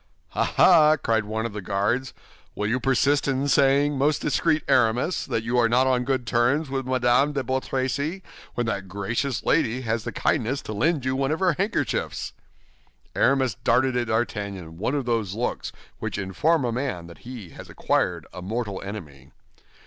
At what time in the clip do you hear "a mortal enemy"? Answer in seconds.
18.33-19.29